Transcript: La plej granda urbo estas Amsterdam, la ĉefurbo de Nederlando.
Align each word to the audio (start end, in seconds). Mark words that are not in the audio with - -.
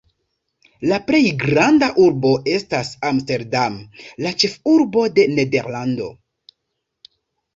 La 0.91 0.97
plej 1.09 1.19
granda 1.41 1.89
urbo 2.05 2.31
estas 2.53 2.89
Amsterdam, 3.09 3.77
la 4.27 4.31
ĉefurbo 4.43 5.03
de 5.19 5.27
Nederlando. 5.41 6.09